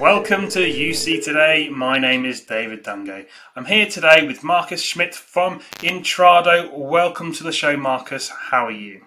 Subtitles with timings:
[0.00, 1.68] Welcome to UC Today.
[1.68, 3.26] My name is David Dungay.
[3.54, 6.72] I'm here today with Marcus Schmidt from Intrado.
[6.72, 8.30] Welcome to the show, Marcus.
[8.30, 9.02] How are you?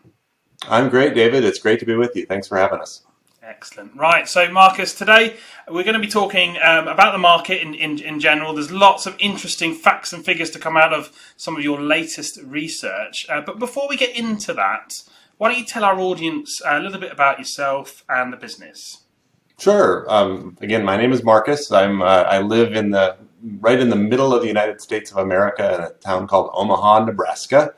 [0.70, 1.46] I'm great, David.
[1.46, 2.28] It's great to be with you.
[2.28, 3.02] Thanks for having us.
[3.42, 3.96] Excellent.
[3.96, 5.36] Right, so Marcus, today
[5.68, 8.54] we're going to be talking um, about the market in, in, in, general.
[8.54, 12.40] There's lots of interesting facts and figures to come out of some of your latest
[12.44, 13.26] research.
[13.30, 15.02] Uh, but before we get into that,
[15.40, 19.03] why don't you tell our audience a little bit about yourself and the business?
[19.64, 20.06] Sure.
[20.10, 21.72] Um, again, my name is Marcus.
[21.72, 23.16] I'm uh, I live in the
[23.62, 27.06] right in the middle of the United States of America in a town called Omaha,
[27.06, 27.74] Nebraska,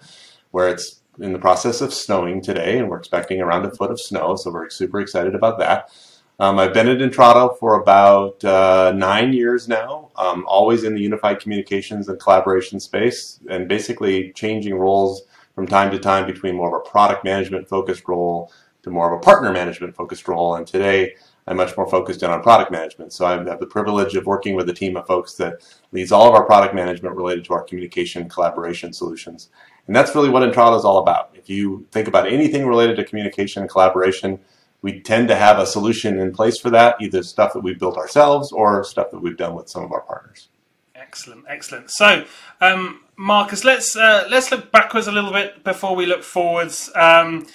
[0.49, 4.01] where it's in the process of snowing today, and we're expecting around a foot of
[4.01, 5.91] snow, so we're super excited about that.
[6.39, 11.01] Um, I've been at Intrado for about uh, nine years now, um, always in the
[11.01, 15.21] unified communications and collaboration space, and basically changing roles
[15.53, 19.19] from time to time between more of a product management focused role to more of
[19.19, 20.55] a partner management focused role.
[20.55, 21.13] And today,
[21.47, 23.13] I'm much more focused in on product management.
[23.13, 26.27] So I have the privilege of working with a team of folks that leads all
[26.27, 29.49] of our product management related to our communication collaboration solutions.
[29.87, 31.29] And that's really what Intrado is all about.
[31.35, 34.39] If you think about anything related to communication and collaboration,
[34.81, 37.97] we tend to have a solution in place for that, either stuff that we've built
[37.97, 40.47] ourselves or stuff that we've done with some of our partners.
[40.95, 41.91] Excellent, excellent.
[41.91, 42.25] So,
[42.61, 46.89] um, Marcus, let's uh, let's look backwards a little bit before we look forwards.
[46.95, 47.45] Um,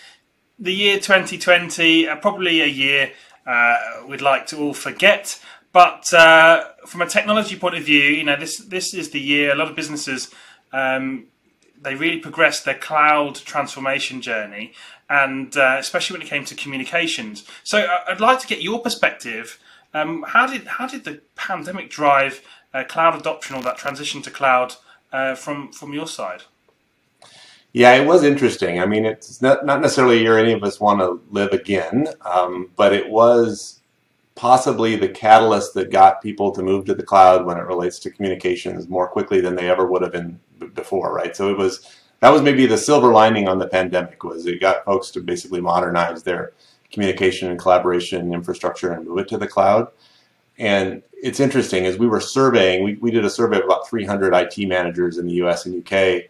[0.58, 3.12] the year 2020, uh, probably a year
[3.46, 5.40] uh, we'd like to all forget.
[5.72, 9.52] But uh, from a technology point of view, you know, this this is the year
[9.52, 10.34] a lot of businesses
[10.72, 11.26] um,
[11.82, 14.72] they really progressed their cloud transformation journey,
[15.08, 17.44] and uh, especially when it came to communications.
[17.64, 19.58] So uh, I'd like to get your perspective.
[19.94, 22.42] Um, how did how did the pandemic drive
[22.74, 24.74] uh, cloud adoption or that transition to cloud
[25.12, 26.42] uh, from from your side?
[27.72, 28.80] Yeah, it was interesting.
[28.80, 32.08] I mean, it's not, not necessarily a year any of us want to live again,
[32.22, 33.80] um, but it was
[34.34, 38.10] possibly the catalyst that got people to move to the cloud when it relates to
[38.10, 40.40] communications more quickly than they ever would have been
[40.74, 41.36] before, right?
[41.36, 44.84] So it was that was maybe the silver lining on the pandemic was it got
[44.84, 46.52] folks to basically modernize their
[46.90, 49.88] communication and collaboration infrastructure and move it to the cloud.
[50.58, 54.34] And it's interesting as we were surveying, we, we did a survey of about 300
[54.34, 56.24] IT managers in the US and UK,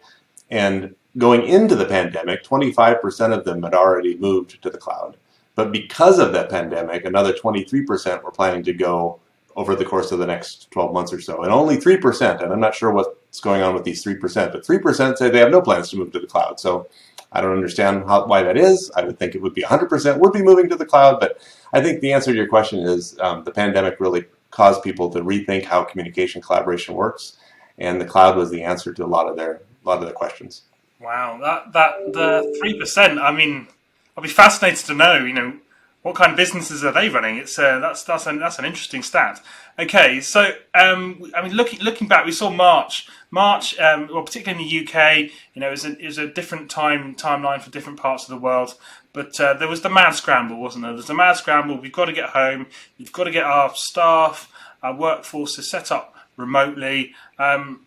[0.50, 5.16] and going into the pandemic, 25% of them had already moved to the cloud.
[5.54, 9.21] But because of that pandemic, another 23% were planning to go
[9.56, 11.43] over the course of the next 12 months or so.
[11.43, 15.16] And only 3%, and I'm not sure what's going on with these 3%, but 3%
[15.16, 16.60] say they have no plans to move to the cloud.
[16.60, 16.88] So
[17.32, 18.91] I don't understand how, why that is.
[18.97, 21.41] I would think it would be 100% would be moving to the cloud, but
[21.72, 25.21] I think the answer to your question is um, the pandemic really caused people to
[25.21, 27.37] rethink how communication collaboration works,
[27.78, 30.12] and the cloud was the answer to a lot of their a lot of their
[30.12, 30.62] questions.
[31.00, 33.19] Wow, that that the three percent.
[33.19, 33.69] I mean,
[34.16, 35.16] I'll be fascinated to know.
[35.16, 35.55] You know,
[36.03, 37.38] what kind of businesses are they running?
[37.38, 39.41] It's uh, that's that's an, that's an interesting stat.
[39.78, 43.09] Okay, so um, I mean, looking looking back, we saw March.
[43.31, 46.27] March, um, well, particularly in the UK, you know, it was, a, it was a
[46.27, 48.75] different time timeline for different parts of the world.
[49.12, 50.93] But uh, there was the mad scramble, wasn't there?
[50.93, 51.81] There's the mad scramble.
[51.81, 52.66] We've got to get home.
[52.99, 54.53] We've got to get our staff,
[54.83, 57.15] our workforces set up remotely.
[57.39, 57.87] Um,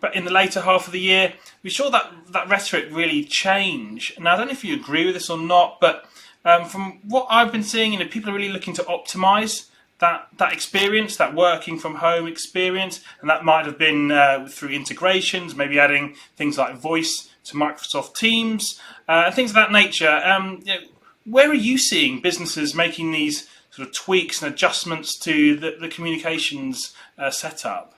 [0.00, 4.14] but in the later half of the year, we saw that that rhetoric really change.
[4.18, 6.06] Now, I don't know if you agree with this or not, but
[6.44, 9.68] um, from what I've been seeing, you know, people are really looking to optimize
[9.98, 14.70] that that experience, that working from home experience, and that might have been uh, through
[14.70, 20.10] integrations, maybe adding things like voice to Microsoft Teams, uh, things of that nature.
[20.24, 20.80] Um, you know,
[21.24, 25.88] where are you seeing businesses making these sort of tweaks and adjustments to the, the
[25.88, 27.94] communications uh, setup?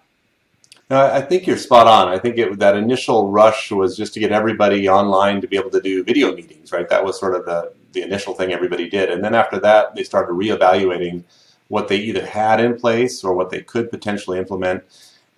[0.92, 2.08] No, I think you're spot on.
[2.08, 5.70] I think it, that initial rush was just to get everybody online to be able
[5.70, 6.86] to do video meetings, right?
[6.86, 9.08] That was sort of the, the initial thing everybody did.
[9.08, 11.24] And then after that, they started reevaluating
[11.68, 14.84] what they either had in place or what they could potentially implement.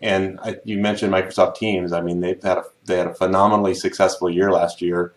[0.03, 1.93] And I, you mentioned Microsoft Teams.
[1.93, 5.15] I mean, they've had a, they had a phenomenally successful year last year.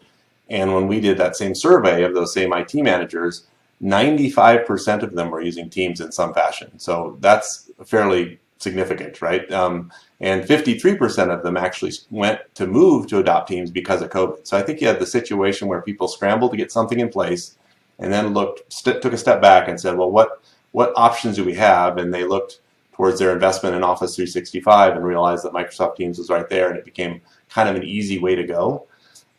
[0.52, 3.48] And when we did that same survey of those same IT managers,
[3.82, 6.78] 95% of them were using Teams in some fashion.
[6.78, 9.52] So that's fairly significant, right?
[9.52, 14.48] Um, and 53% of them actually went to move to adopt teams because of COVID.
[14.48, 17.58] So I think you had the situation where people scrambled to get something in place,
[18.00, 20.42] and then looked st- took a step back and said, well, what
[20.72, 21.98] what options do we have?
[21.98, 22.60] And they looked
[22.94, 26.78] towards their investment in Office 365 and realized that Microsoft Teams was right there, and
[26.78, 28.88] it became kind of an easy way to go.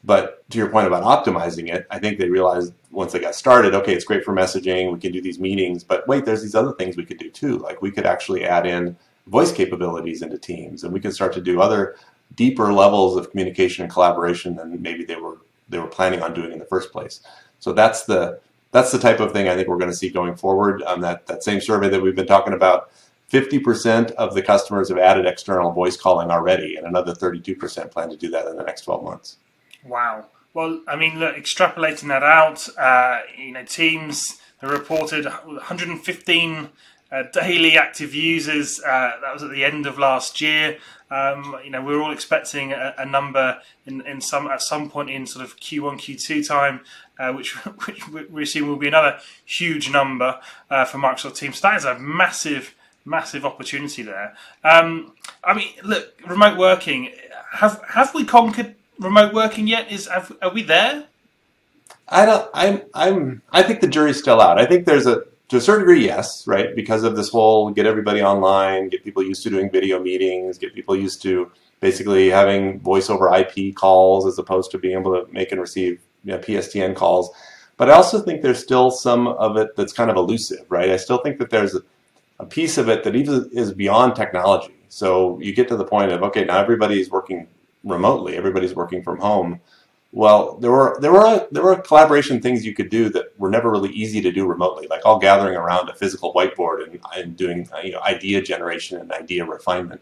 [0.05, 3.75] But to your point about optimizing it, I think they realized once they got started,
[3.75, 6.73] okay, it's great for messaging, we can do these meetings, but wait, there's these other
[6.73, 7.59] things we could do too.
[7.59, 8.97] Like we could actually add in
[9.29, 11.97] voice capabilities into teams, and we can start to do other
[12.35, 15.39] deeper levels of communication and collaboration than maybe they were
[15.69, 17.21] they were planning on doing in the first place.
[17.59, 18.41] So that's the
[18.71, 20.83] that's the type of thing I think we're going to see going forward.
[20.83, 22.91] On that that same survey that we've been talking about,
[23.33, 28.17] 50% of the customers have added external voice calling already, and another 32% plan to
[28.17, 29.37] do that in the next 12 months.
[29.85, 30.27] Wow.
[30.55, 36.69] Well, I mean, look, extrapolating that out, uh, you know, Teams reported 115
[37.11, 38.81] uh, daily active users.
[38.81, 40.79] Uh, that was at the end of last year.
[41.11, 44.91] Um, you know, we are all expecting a, a, number in, in some at some
[44.91, 46.81] point in sort of Q1, Q2 time,
[47.19, 47.55] uh, which,
[47.87, 50.39] which we assume will be another huge number
[50.71, 51.59] uh, for Microsoft Teams.
[51.59, 52.75] So That is a massive,
[53.07, 54.37] massive opportunity there.
[54.63, 57.13] Um, I mean, look, remote working.
[57.53, 59.91] Have have we conquered remote working yet?
[59.91, 61.07] Is have, are we there?
[62.07, 62.51] I don't.
[62.53, 62.83] I'm.
[62.93, 63.43] I'm.
[63.51, 64.59] I think the jury's still out.
[64.59, 66.75] I think there's a to a certain degree, yes, right?
[66.77, 70.75] Because of this whole get everybody online, get people used to doing video meetings, get
[70.75, 71.51] people used to
[71.81, 76.01] basically having voice over IP calls as opposed to being able to make and receive
[76.25, 77.31] you know, PSTN calls.
[77.77, 80.91] But I also think there's still some of it that's kind of elusive, right?
[80.91, 81.83] I still think that there's a,
[82.41, 84.75] a piece of it that even is beyond technology.
[84.89, 87.47] So you get to the point of okay, now everybody's working
[87.85, 89.61] remotely, everybody's working from home
[90.13, 93.71] well, there were there were there were collaboration things you could do that were never
[93.71, 97.69] really easy to do remotely, like all gathering around a physical whiteboard and, and doing
[97.75, 100.01] uh, you know idea generation and idea refinement.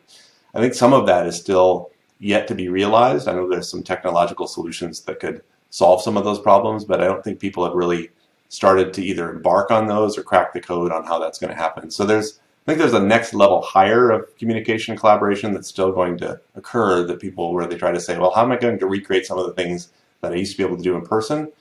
[0.54, 3.26] I think some of that is still yet to be realized.
[3.26, 7.04] I know there's some technological solutions that could solve some of those problems, but I
[7.04, 8.10] don't think people have really
[8.48, 11.60] started to either embark on those or crack the code on how that's going to
[11.60, 11.90] happen.
[11.90, 15.92] So there's I think there's a next level higher of communication and collaboration that's still
[15.92, 18.80] going to occur that people where they try to say, well, how am I going
[18.80, 19.90] to recreate some of the things
[20.20, 21.52] that I used to be able to do in person?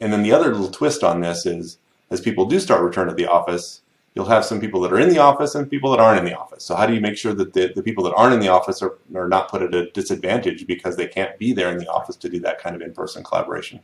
[0.00, 1.78] And then the other little twist on this is
[2.10, 3.80] as people do start return to the office,
[4.14, 6.38] you'll have some people that are in the office and people that aren't in the
[6.38, 6.62] office.
[6.62, 8.80] So how do you make sure that the, the people that aren't in the office
[8.80, 12.14] are, are not put at a disadvantage because they can't be there in the office
[12.18, 13.80] to do that kind of in-person collaboration?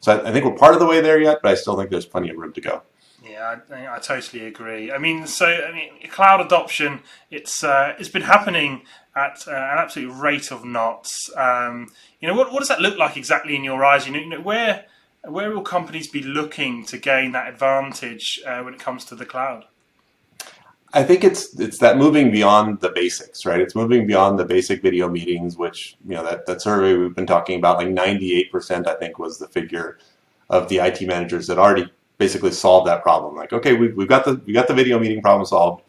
[0.00, 1.90] So I, I think we're part of the way there yet, but I still think
[1.90, 2.82] there's plenty of room to go.
[3.28, 4.92] Yeah, I, I, totally agree.
[4.92, 7.00] I mean, so I mean, cloud adoption
[7.30, 8.82] it's uh, it's been happening
[9.16, 11.30] at uh, an absolute rate of knots.
[11.36, 11.88] Um,
[12.20, 14.06] you know, what what does that look like exactly in your eyes?
[14.06, 14.84] You know, you know where
[15.24, 19.26] where will companies be looking to gain that advantage uh, when it comes to the
[19.26, 19.64] cloud?
[20.92, 23.60] I think it's it's that moving beyond the basics, right?
[23.60, 27.26] It's moving beyond the basic video meetings, which you know that that survey we've been
[27.26, 29.98] talking about, like ninety eight percent, I think was the figure
[30.48, 33.34] of the IT managers that already basically solve that problem.
[33.34, 35.82] Like, okay, we've, we've got the we got the video meeting problem solved.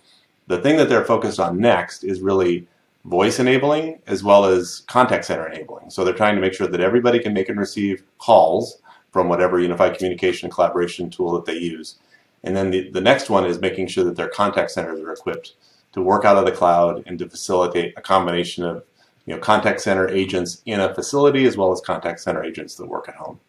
[0.48, 2.68] The thing that they're focused on next is really
[3.06, 5.90] voice enabling as well as contact center enabling.
[5.90, 8.82] So they're trying to make sure that everybody can make and receive calls
[9.12, 11.96] from whatever unified communication and collaboration tool that they use.
[12.44, 15.54] And then the, the next one is making sure that their contact centers are equipped
[15.94, 18.84] to work out of the cloud and to facilitate a combination of
[19.26, 22.86] you know, contact center agents in a facility as well as contact center agents that
[22.86, 23.40] work at home.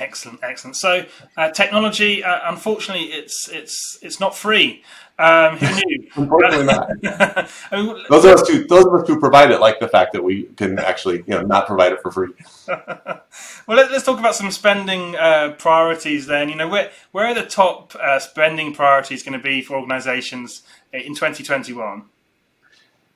[0.00, 0.76] Excellent, excellent.
[0.76, 1.04] So,
[1.36, 4.82] uh, technology, uh, unfortunately, it's it's it's not free.
[5.18, 6.08] Um, who knew?
[6.16, 6.88] Unfortunately, not.
[7.70, 10.14] I mean, those of us who those of us who provide it like the fact
[10.14, 12.32] that we can actually, you know, not provide it for free.
[12.66, 13.20] well,
[13.68, 16.26] let, us talk about some spending uh, priorities.
[16.26, 19.76] Then, you know, where where are the top uh, spending priorities going to be for
[19.76, 20.62] organisations
[20.94, 22.04] in 2021?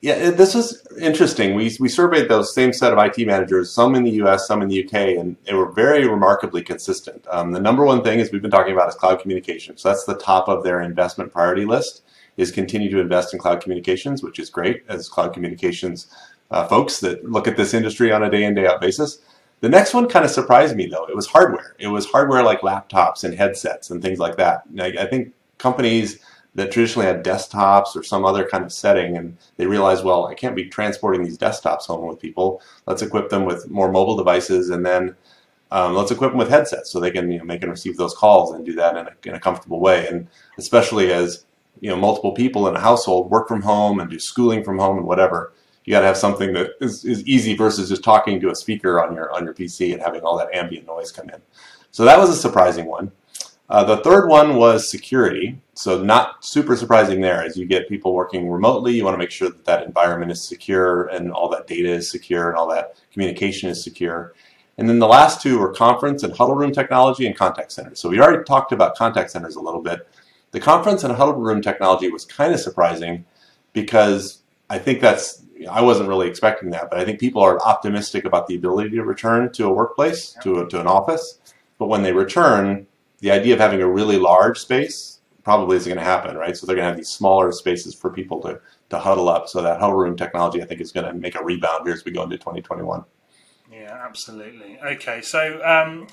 [0.05, 1.55] Yeah, this was interesting.
[1.55, 4.67] We, we surveyed those same set of IT managers, some in the US, some in
[4.67, 7.25] the UK, and they were very remarkably consistent.
[7.31, 9.81] Um, the number one thing, as we've been talking about, is cloud communications.
[9.81, 12.03] So that's the top of their investment priority list,
[12.37, 16.05] is continue to invest in cloud communications, which is great as cloud communications
[16.51, 19.17] uh, folks that look at this industry on a day in, day out basis.
[19.61, 21.05] The next one kind of surprised me, though.
[21.05, 21.75] It was hardware.
[21.79, 24.65] It was hardware like laptops and headsets and things like that.
[24.79, 26.19] I, I think companies
[26.55, 30.33] that traditionally had desktops or some other kind of setting, and they realized, well, I
[30.33, 32.61] can't be transporting these desktops home with people.
[32.87, 35.15] Let's equip them with more mobile devices, and then
[35.71, 38.13] um, let's equip them with headsets so they can you know, make and receive those
[38.13, 40.07] calls and do that in a, in a comfortable way.
[40.07, 41.45] And especially as
[41.81, 44.97] you know, multiple people in a household work from home and do schooling from home
[44.97, 45.51] and whatever,
[45.83, 49.03] you got to have something that is, is easy versus just talking to a speaker
[49.03, 51.41] on your on your PC and having all that ambient noise come in.
[51.91, 53.11] So that was a surprising one.
[53.69, 55.59] Uh, the third one was security.
[55.73, 57.43] So not super surprising there.
[57.43, 60.47] As you get people working remotely, you want to make sure that that environment is
[60.47, 64.33] secure and all that data is secure and all that communication is secure.
[64.77, 67.99] And then the last two were conference and huddle room technology and contact centers.
[67.99, 70.07] So we already talked about contact centers a little bit.
[70.51, 73.25] The conference and huddle room technology was kind of surprising
[73.73, 78.25] because I think that's I wasn't really expecting that, but I think people are optimistic
[78.25, 81.39] about the ability to return to a workplace, to, a, to an office.
[81.79, 82.87] But when they return,
[83.25, 86.55] the idea of having a really large space probably isn't going to happen, right?
[86.55, 89.49] So they're going to have these smaller spaces for people to, to huddle up.
[89.49, 92.05] So that huddle room technology, I think, is going to make a rebound here as
[92.05, 93.03] we go into 2021.
[93.71, 94.77] Yeah, absolutely.
[94.79, 96.05] Okay, so um,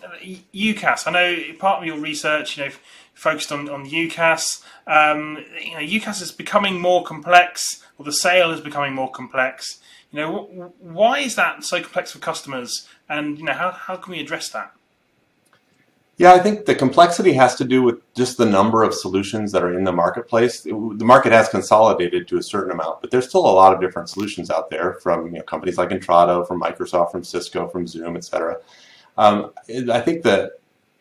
[0.55, 1.07] UCaaS.
[1.07, 2.71] I know part of your research, you know,
[3.13, 4.65] focused on on UCaaS.
[4.87, 9.81] Um, you know, UCaaS is becoming more complex, or the sale is becoming more complex.
[10.13, 14.13] You know, why is that so complex for customers, and you know, how how can
[14.13, 14.75] we address that?
[16.23, 19.65] Yeah, I think the complexity has to do with just the number of solutions that
[19.65, 20.61] are in the marketplace.
[20.61, 24.09] the market has consolidated to a certain amount, but there's still a lot of different
[24.09, 28.17] solutions out there from you know, companies like Intrado, from Microsoft, from Cisco, from Zoom,
[28.17, 28.59] etc.
[29.19, 29.51] Um,
[29.91, 30.61] I think that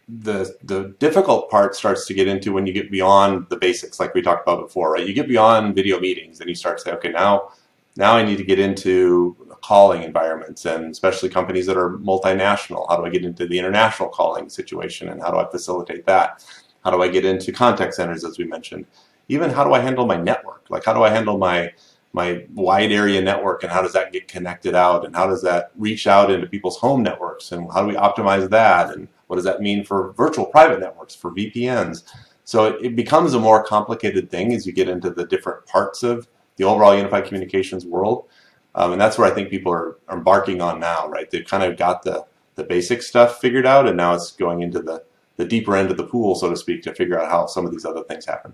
[0.10, 4.16] the the difficult part starts to get into when you get beyond the basics, like
[4.16, 5.06] we talked about before, right?
[5.06, 7.51] You get beyond video meetings, and you start to say, okay, now
[7.96, 12.88] now I need to get into calling environments and especially companies that are multinational.
[12.89, 16.44] How do I get into the international calling situation and how do I facilitate that?
[16.84, 18.86] How do I get into contact centers, as we mentioned?
[19.27, 20.65] Even how do I handle my network?
[20.70, 21.72] Like, how do I handle my
[22.13, 25.72] my wide area network and how does that get connected out and how does that
[25.77, 29.46] reach out into people's home networks and how do we optimize that and what does
[29.46, 32.03] that mean for virtual private networks for VPNs
[32.44, 36.03] so it, it becomes a more complicated thing as you get into the different parts
[36.03, 36.27] of
[36.58, 38.27] the overall unified communications world
[38.75, 41.30] um, and that's where I think people are, are embarking on now, right?
[41.30, 42.25] They've kind of got the,
[42.56, 45.04] the basic stuff figured out, and now it's going into the,
[45.38, 47.72] the deeper end of the pool, so to speak, to figure out how some of
[47.72, 48.54] these other things happen.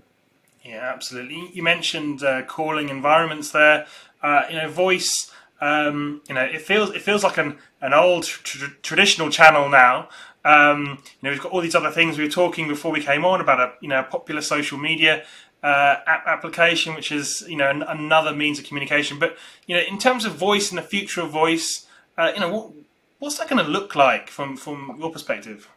[0.64, 1.50] Yeah, absolutely.
[1.54, 3.88] You mentioned uh, calling environments there.
[4.22, 5.32] Uh, you know, voice.
[5.62, 10.10] Um, you know, it feels it feels like an an old tr- traditional channel now.
[10.44, 13.24] Um, you know, we've got all these other things we were talking before we came
[13.24, 15.24] on about a you know popular social media
[15.68, 19.20] uh, app application, which is you know an, another means of communication.
[19.20, 21.86] But you know, in terms of voice and the future of voice,
[22.18, 22.72] uh, you know, what,
[23.20, 25.70] what's that going to look like from from your perspective?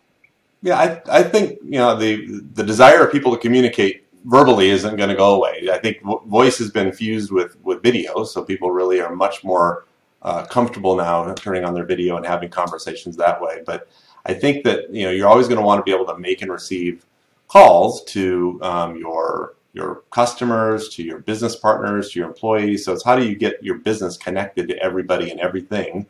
[0.62, 4.96] Yeah, I, I think you know the the desire of people to communicate verbally isn't
[4.96, 5.68] going to go away.
[5.72, 9.86] I think voice has been fused with with video, so people really are much more
[10.22, 13.62] uh, comfortable now turning on their video and having conversations that way.
[13.66, 13.88] But
[14.24, 16.42] I think that you know you're always going to want to be able to make
[16.42, 17.04] and receive
[17.48, 22.84] calls to um, your your customers, to your business partners, to your employees.
[22.84, 26.06] So it's how do you get your business connected to everybody and everything?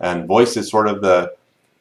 [0.00, 1.34] And voice is sort of the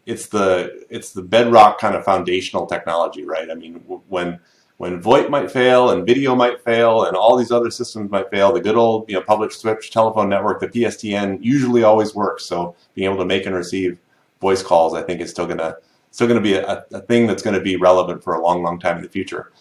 [0.06, 3.50] it's the it's the bedrock kind of foundational technology, right?
[3.50, 3.76] I mean,
[4.08, 4.40] when
[4.78, 8.52] when VoIP might fail and video might fail and all these other systems might fail,
[8.52, 12.46] the good old you know public switch telephone network, the PSTN, usually always works.
[12.46, 14.00] So being able to make and receive
[14.42, 15.78] voice calls, I think, is still gonna
[16.12, 18.98] still gonna be a, a thing that's to be relevant for a long, long time
[18.98, 19.52] in the future.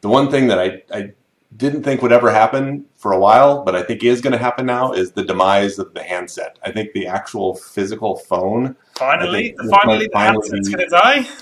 [0.00, 1.12] The one thing that I, I
[1.56, 4.66] didn't think would ever happen for a while, but I think is going to happen
[4.66, 6.58] now is the demise of the handset.
[6.62, 8.76] I think the actual physical phone.
[8.96, 11.28] Finally, finally, the handset's going to die.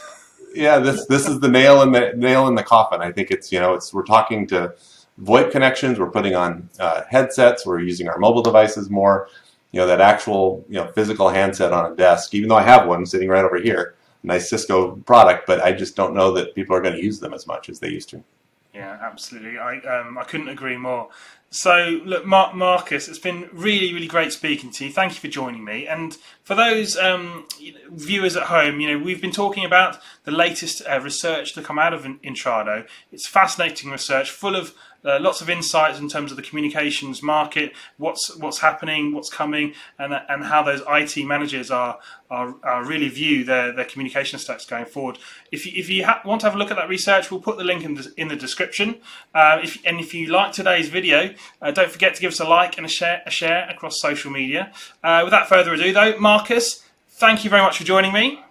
[0.54, 3.02] Yeah, this this is the nail in the nail in the coffin.
[3.02, 4.74] I think it's you know it's we're talking to
[5.22, 5.98] VoIP connections.
[5.98, 7.66] We're putting on uh, headsets.
[7.66, 9.28] We're using our mobile devices more.
[9.72, 12.34] You know that actual you know physical handset on a desk.
[12.34, 15.96] Even though I have one sitting right over here, nice Cisco product, but I just
[15.96, 18.24] don't know that people are going to use them as much as they used to.
[18.78, 19.58] Yeah, absolutely.
[19.58, 21.08] I um, I couldn't agree more.
[21.50, 24.92] So, look, Mark, Marcus, it's been really, really great speaking to you.
[24.92, 25.88] Thank you for joining me.
[25.88, 27.48] And for those um,
[27.90, 31.78] viewers at home, you know, we've been talking about the latest uh, research to come
[31.78, 32.86] out of Intrado.
[33.10, 34.74] It's fascinating research, full of
[35.08, 39.74] uh, lots of insights in terms of the communications market, what's what's happening, what's coming,
[39.98, 41.98] and and how those IT managers are
[42.30, 45.18] are, are really view their, their communication stacks going forward.
[45.50, 47.56] If you, if you ha- want to have a look at that research, we'll put
[47.56, 48.96] the link in the, in the description.
[49.34, 52.44] Uh, if, and if you like today's video, uh, don't forget to give us a
[52.44, 54.72] like and a share a share across social media.
[55.02, 58.42] Uh, without further ado, though, Marcus, thank you very much for joining me.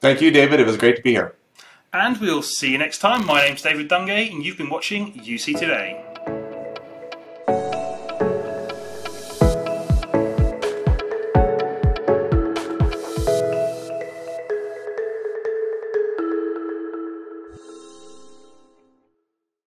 [0.00, 0.60] Thank you, David.
[0.60, 1.34] It was great to be here
[1.94, 3.24] and we'll see you next time.
[3.24, 6.13] My name's David Dungay, and you've been watching UC Today.